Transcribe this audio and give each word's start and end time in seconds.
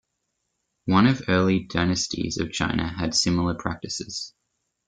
One 0.85 1.05
of 1.05 1.21
early 1.29 1.59
dynasties 1.65 2.39
of 2.39 2.51
China 2.51 2.87
had 2.87 3.13
similar 3.13 3.53
practices. 3.53 4.33